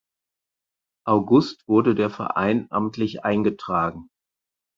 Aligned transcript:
August 1.05 1.67
wurde 1.67 1.93
der 1.93 2.09
Verein 2.09 2.65
amtlich 2.71 3.23
eingetragen. 3.23 4.09